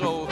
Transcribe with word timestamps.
You 0.00 0.31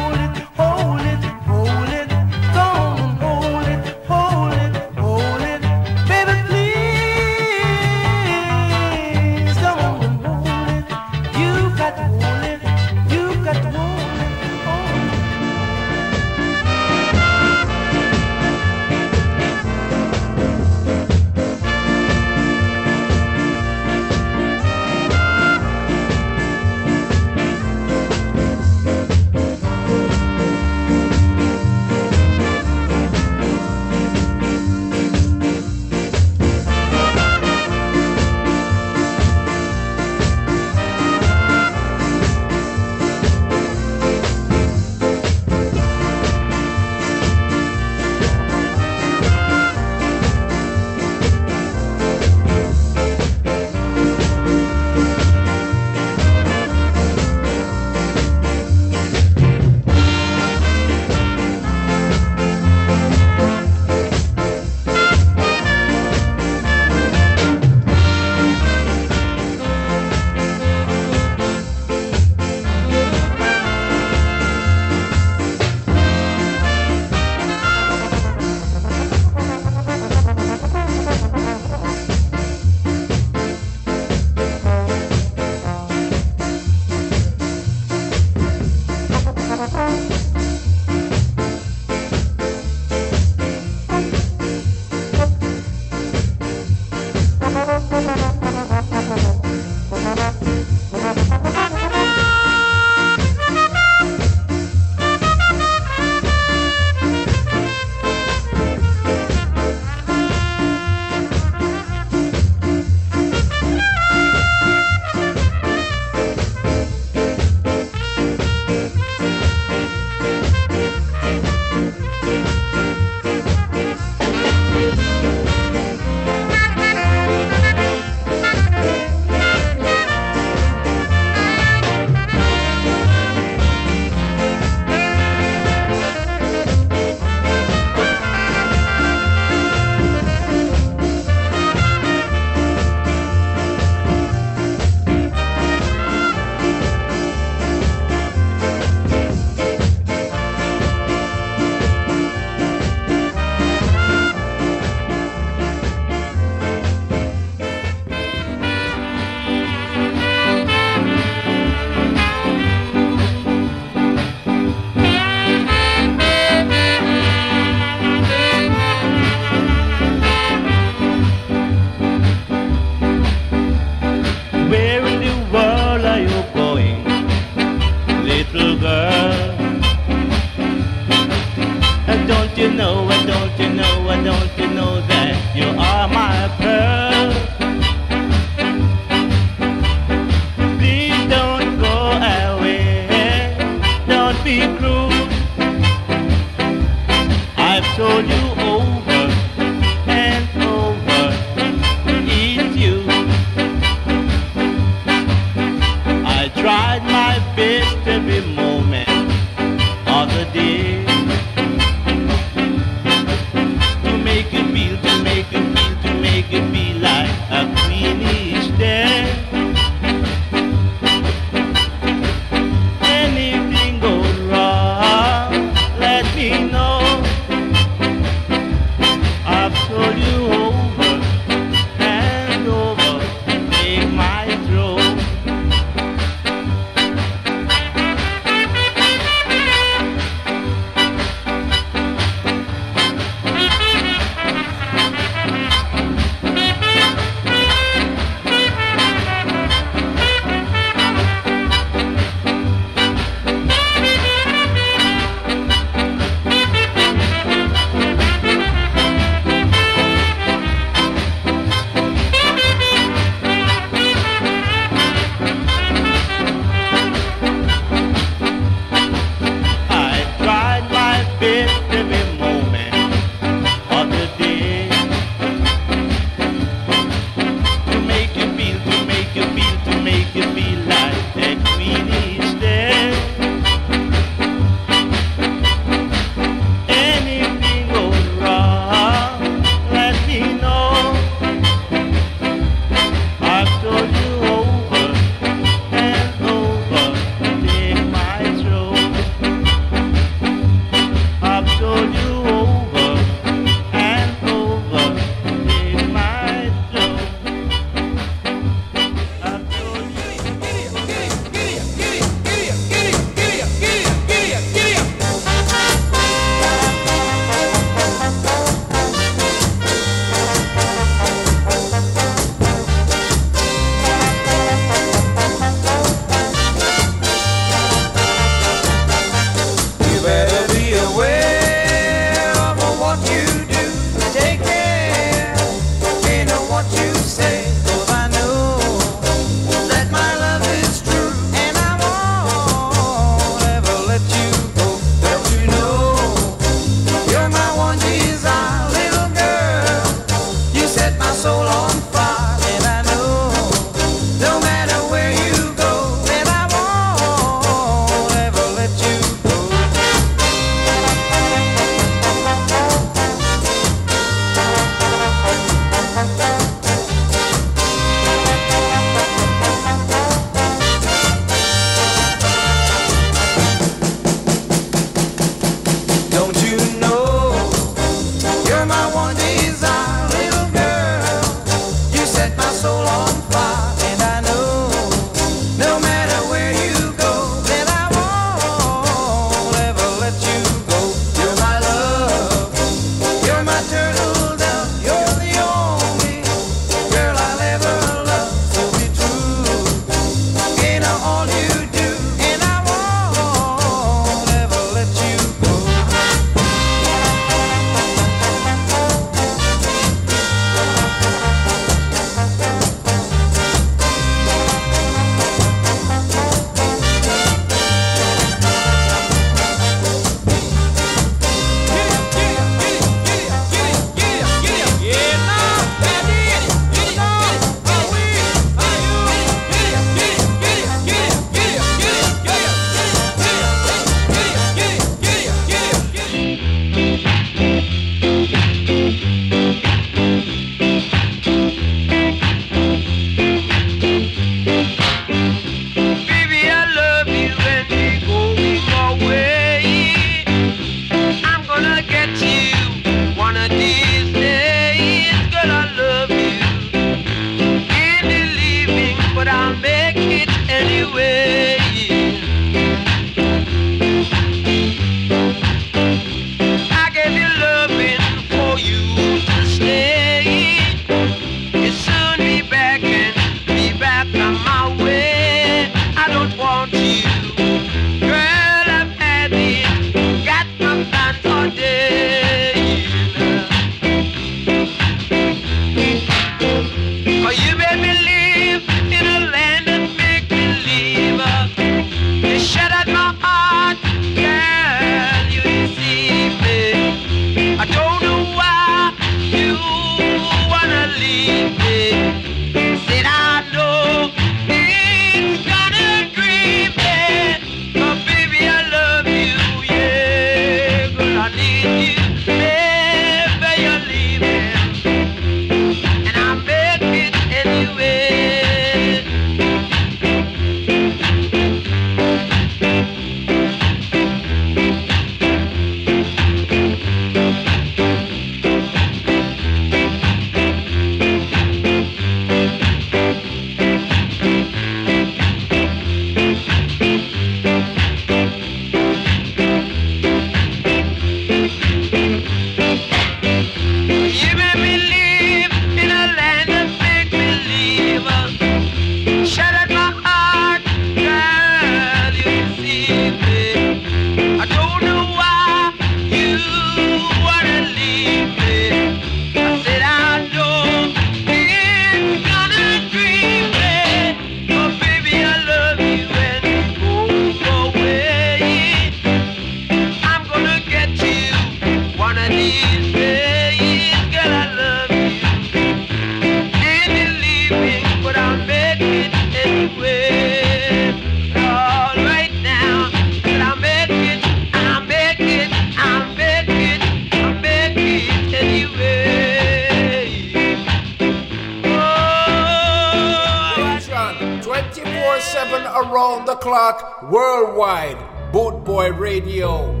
around 596.11 596.45
the 596.45 596.55
clock, 596.55 597.23
worldwide, 597.31 598.17
Bootboy 598.51 599.17
Radio. 599.17 600.00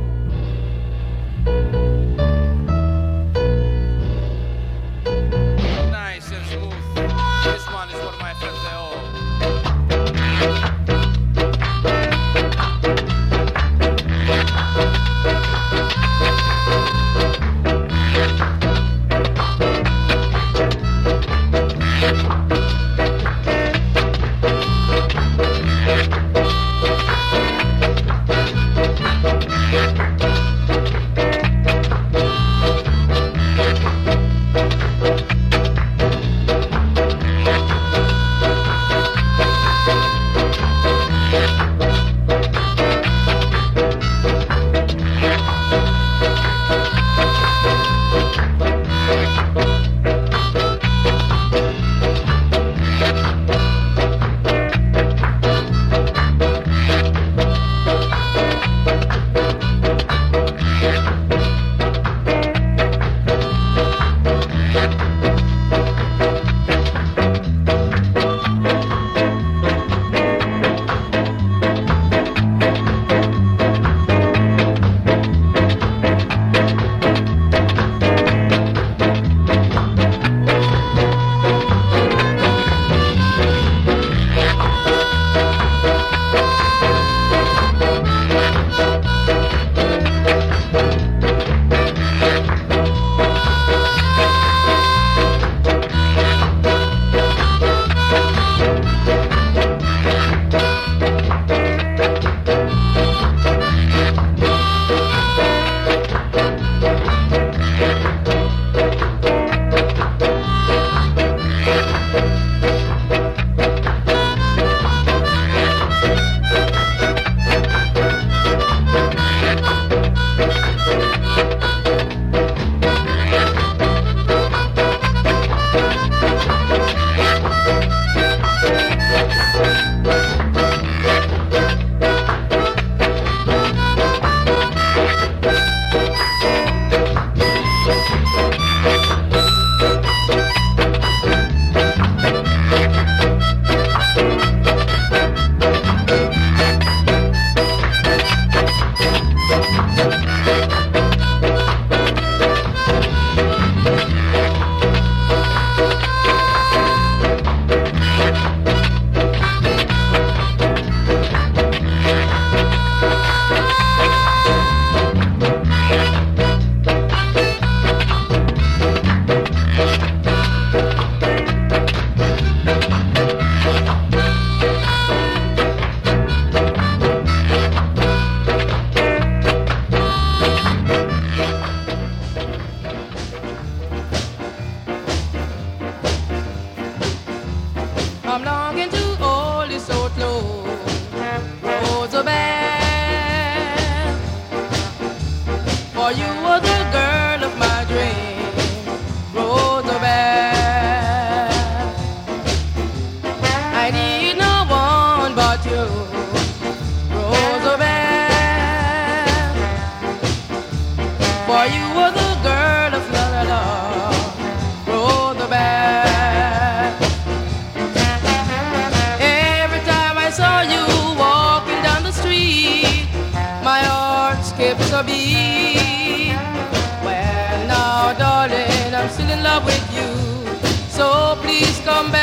Please 231.61 231.79
come 231.81 232.11
back 232.11 232.20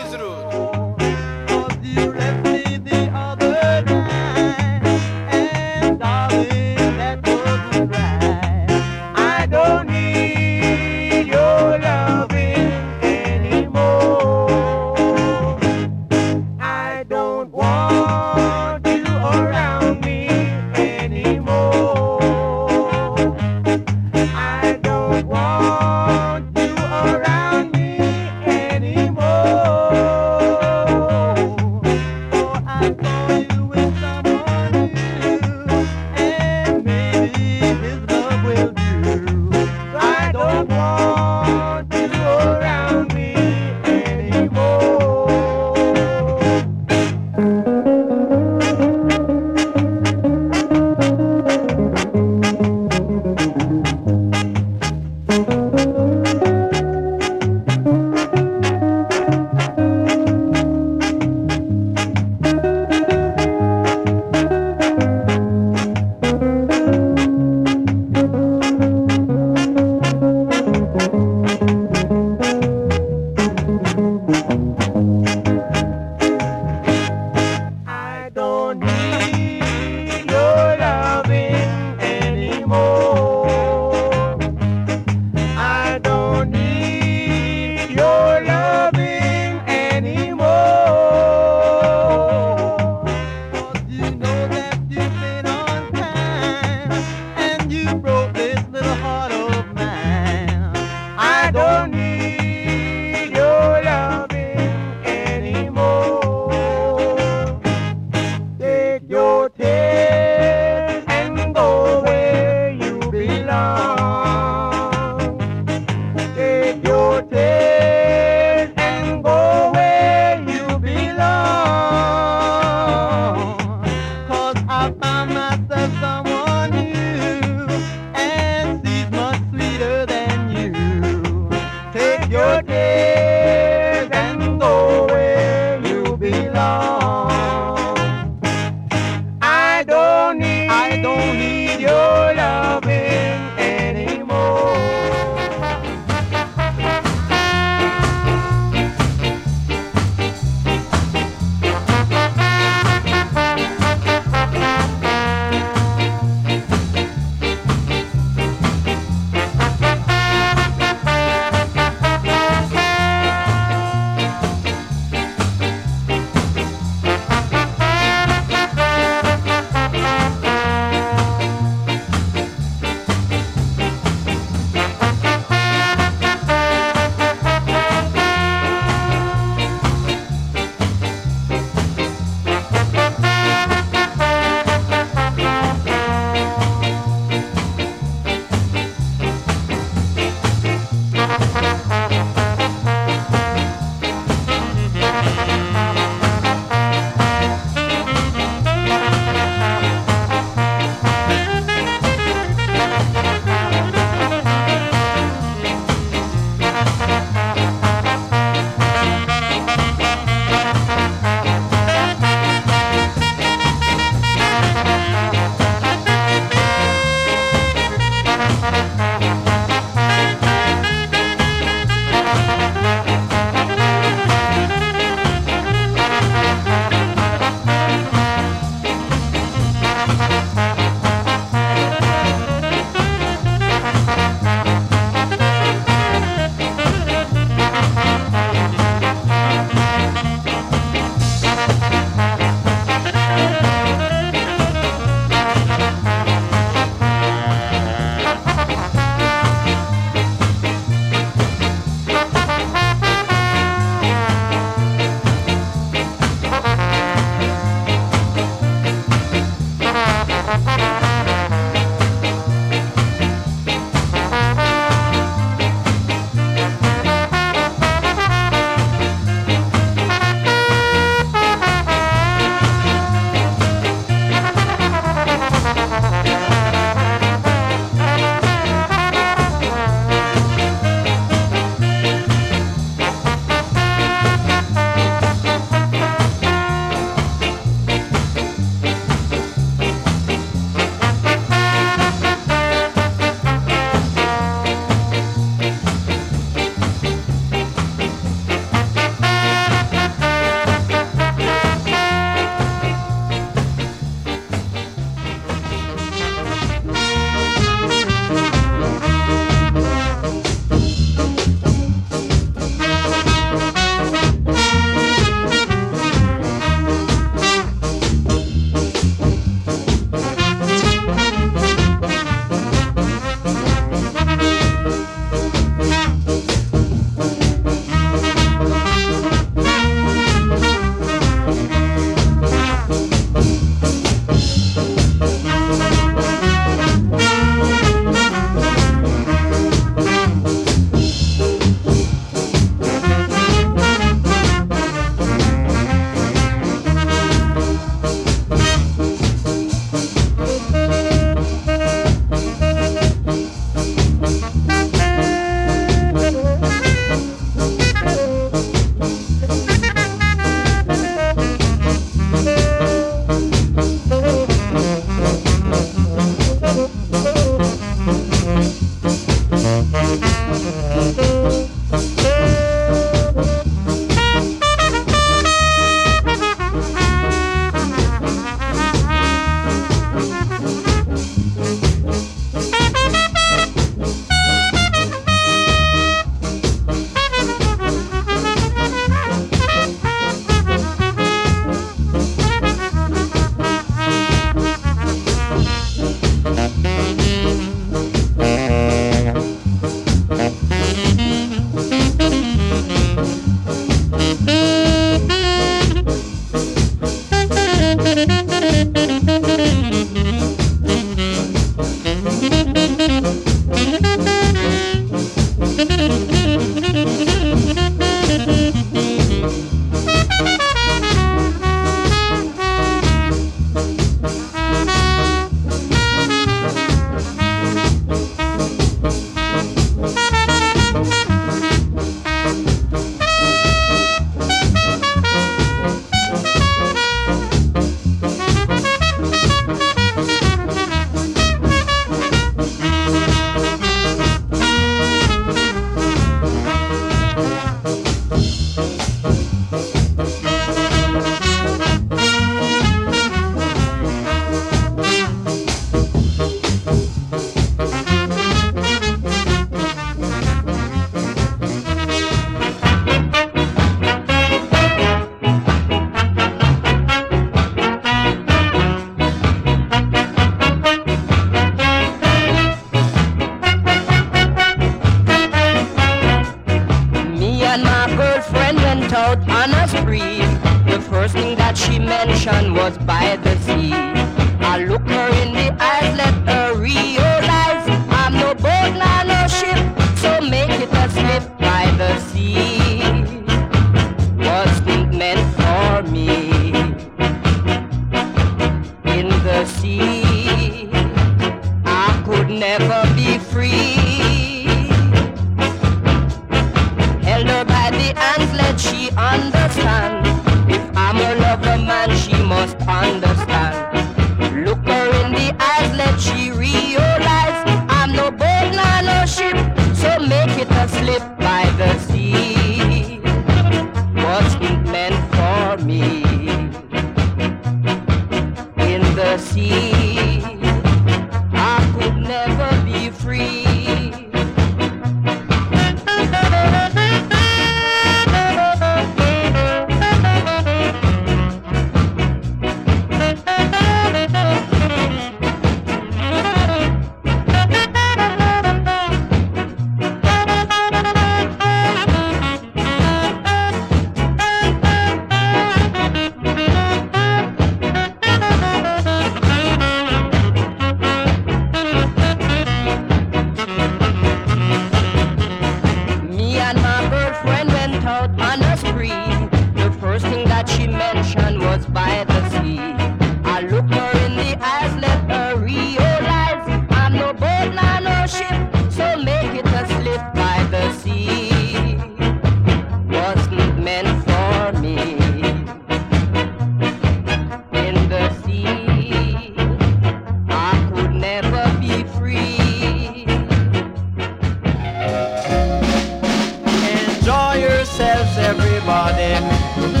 themselves, 598.01 598.37
everybody. 598.37 600.00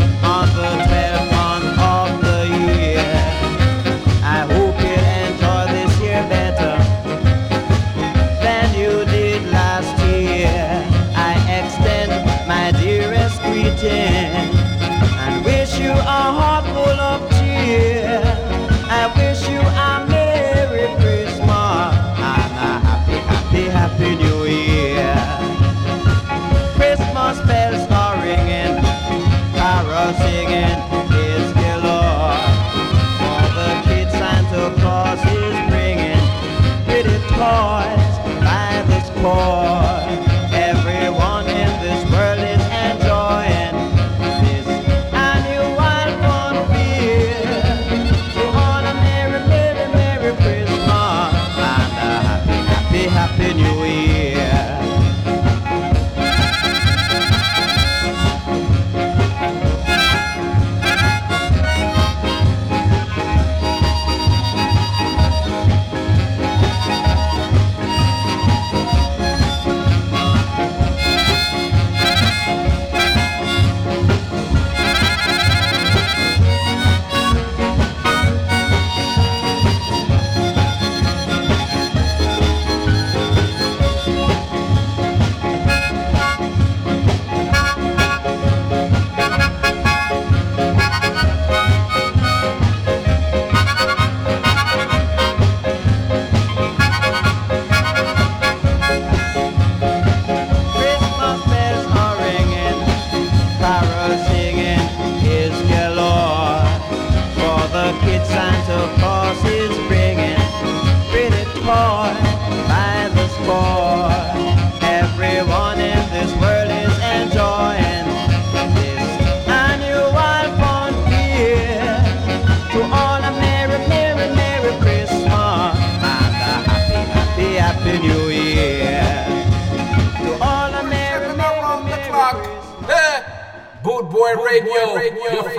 Homeboy 134.31 134.45
Radio, 134.45 134.95
Radio, 134.95 135.23
your 135.31 135.49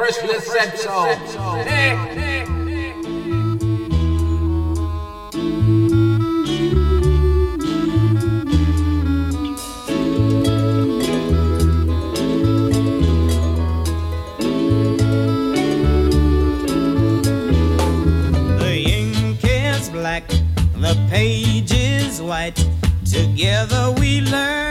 The 20.83 21.09
page 21.09 21.73
is 21.73 22.21
white. 22.21 22.57
Together 23.05 23.95
we 23.99 24.21
learn. 24.21 24.62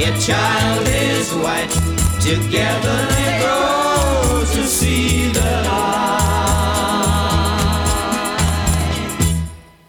Your 0.00 0.16
child 0.16 0.88
is 0.88 1.30
white. 1.34 1.68
Together 2.22 2.96
they 3.10 3.38
grow 3.42 4.42
to 4.54 4.62
see 4.66 5.30
the 5.30 5.50
light. 5.68 6.96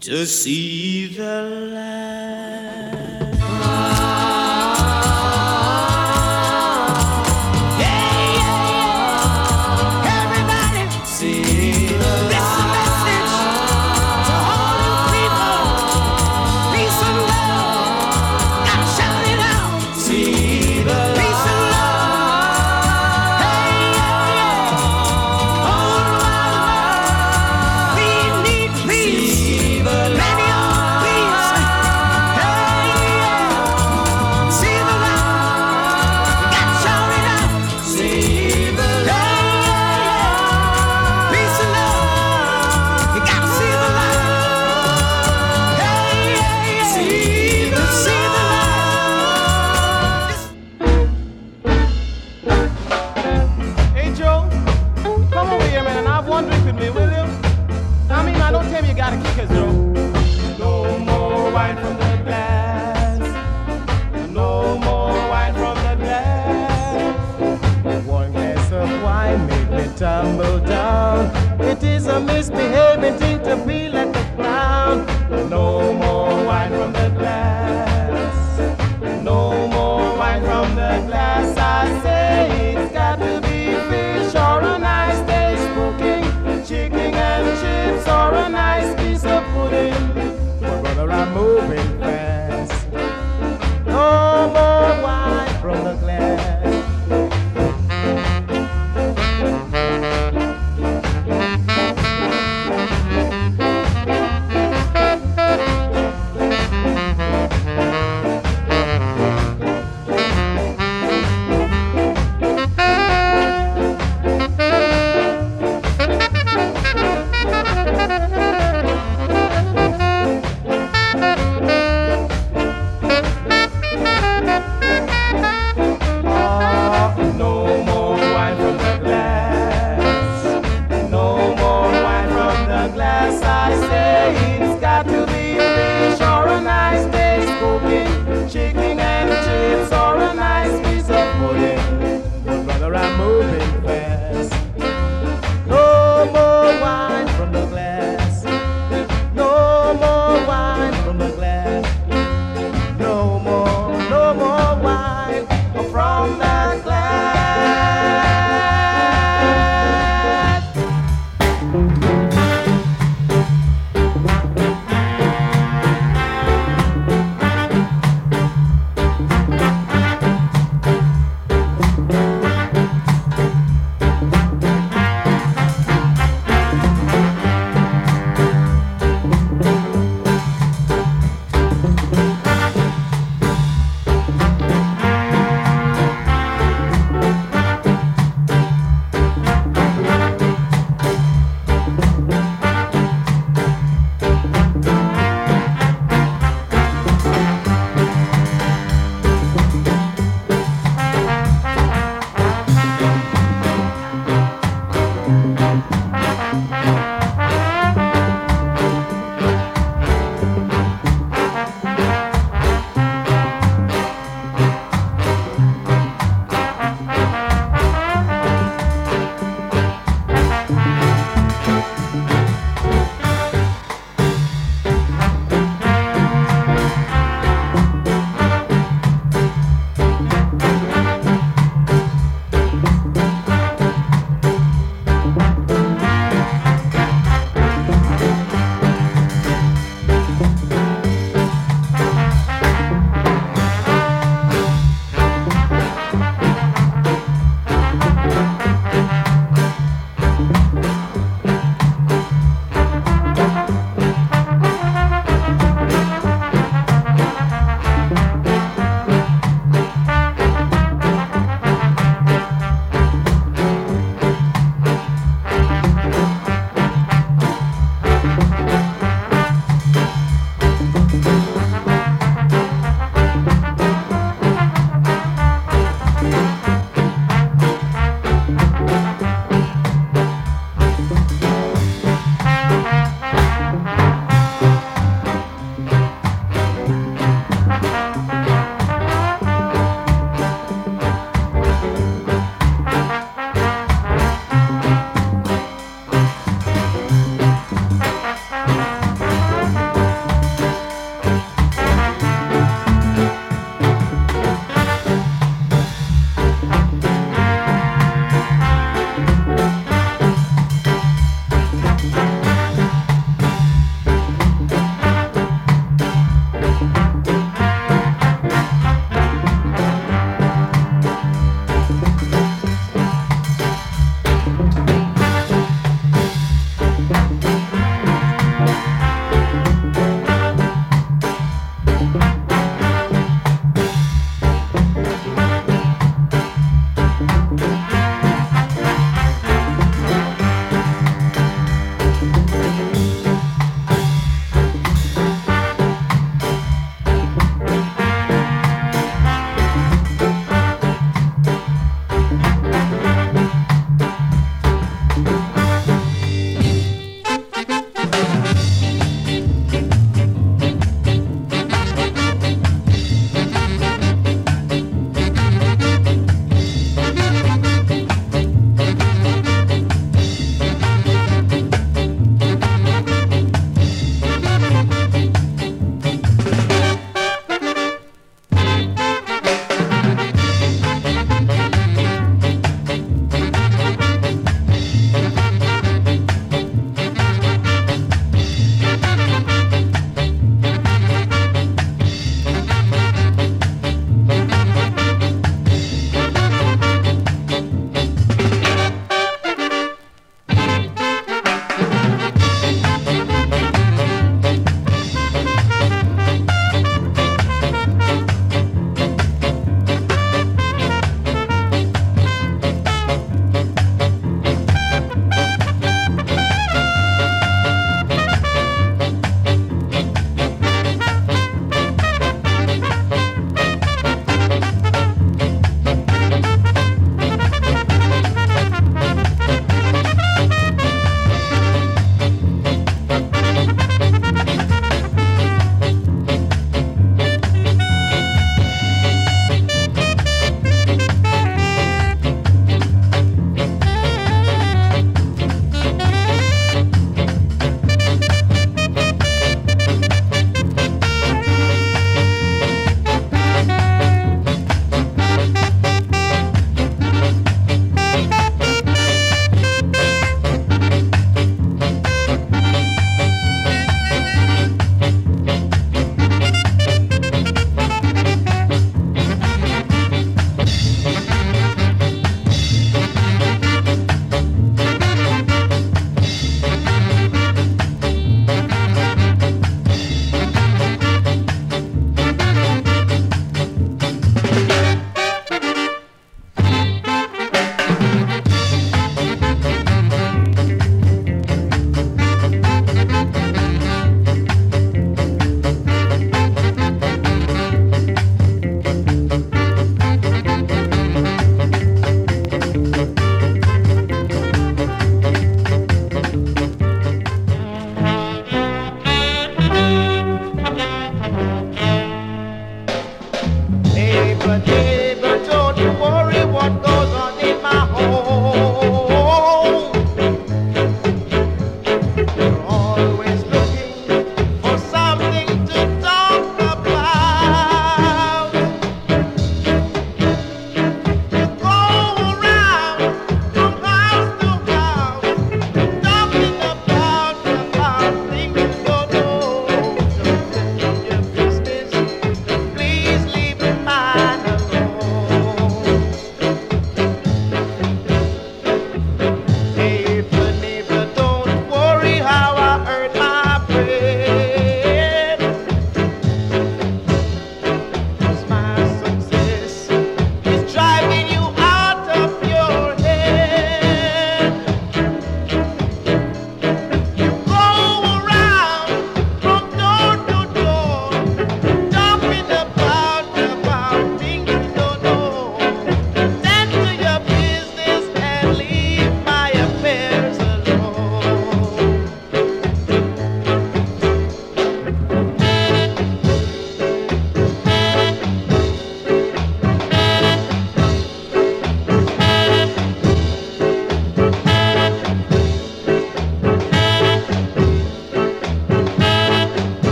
To 0.00 0.26
see 0.26 1.06
the 1.06 1.42
light. 1.72 2.93